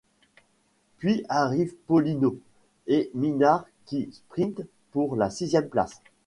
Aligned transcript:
Puis 0.97 1.23
arrivent 1.29 1.75
Paulinho 1.85 2.35
et 2.87 3.11
Minard 3.13 3.67
qui 3.85 4.09
sprintent 4.11 4.63
pour 4.89 5.15
la 5.15 5.29
sixième 5.29 5.69
place. 5.69 6.01